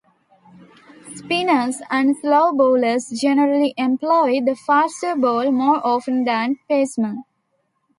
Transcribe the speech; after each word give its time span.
Spinners 1.13 1.83
and 1.91 2.17
slow 2.17 2.51
bowlers 2.53 3.09
generally 3.09 3.75
employ 3.77 4.39
the 4.43 4.55
faster 4.55 5.15
ball 5.15 5.51
more 5.51 5.79
often 5.85 6.23
than 6.23 6.57
pacemen. 6.67 7.23